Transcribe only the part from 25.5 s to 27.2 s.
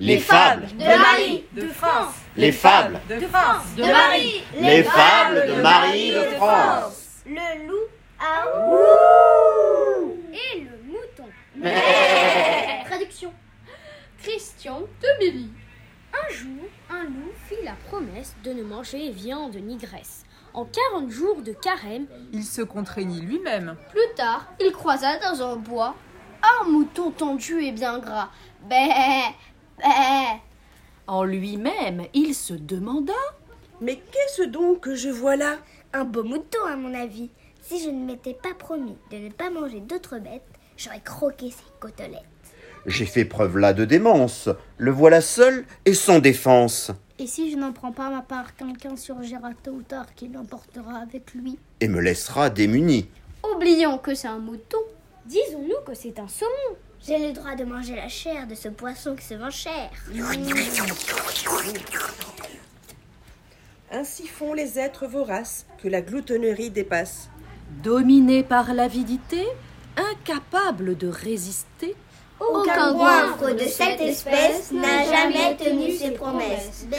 bois un mouton